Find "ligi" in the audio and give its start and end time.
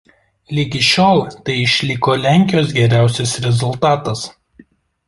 0.59-0.79